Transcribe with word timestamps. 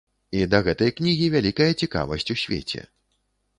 І 0.37 0.39
да 0.53 0.61
гэтай 0.67 0.91
кнігі 1.01 1.27
вялікая 1.35 1.69
цікавасць 1.83 2.29
у 2.37 2.39
свеце. 2.47 2.81